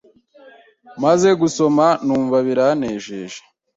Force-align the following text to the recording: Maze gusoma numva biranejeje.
Maze 1.03 1.29
gusoma 1.41 1.87
numva 2.05 2.37
biranejeje. 2.47 3.39